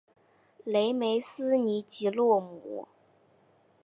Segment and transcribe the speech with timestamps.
[0.65, 2.87] 勒梅斯尼吉洛姆。